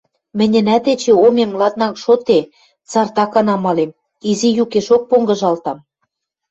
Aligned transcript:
Мӹньӹнӓт 0.37 0.85
эче 0.91 1.13
омем 1.25 1.51
ладнанг 1.59 1.95
шоде, 2.03 2.39
цартакан 2.89 3.47
амалем, 3.55 3.91
изи 4.29 4.49
юкешок 4.63 5.03
понгыжалтам. 5.09 5.77